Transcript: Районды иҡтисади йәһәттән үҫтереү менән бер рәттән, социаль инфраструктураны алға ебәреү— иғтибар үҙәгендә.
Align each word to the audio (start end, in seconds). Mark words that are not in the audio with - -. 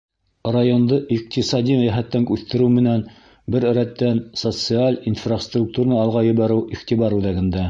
Районды 0.53 0.97
иҡтисади 1.15 1.75
йәһәттән 1.83 2.25
үҫтереү 2.37 2.71
менән 2.79 3.05
бер 3.57 3.69
рәттән, 3.81 4.25
социаль 4.45 5.01
инфраструктураны 5.13 6.03
алға 6.07 6.29
ебәреү— 6.35 6.67
иғтибар 6.79 7.21
үҙәгендә. 7.21 7.59